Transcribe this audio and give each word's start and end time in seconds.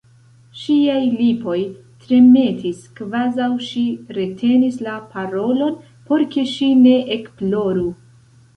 Ŝiaj 0.59 1.01
lipoj 1.17 1.57
tremetis, 2.05 2.79
kvazaŭ 3.01 3.51
ŝi 3.67 3.83
retenis 4.19 4.81
la 4.89 4.97
parolon, 5.13 5.79
por 6.09 6.27
ke 6.35 6.49
ŝi 6.57 6.73
ne 6.83 6.99
ekploru. 7.21 7.89